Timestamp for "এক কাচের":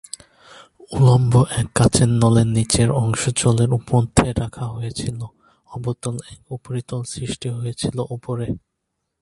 1.59-2.09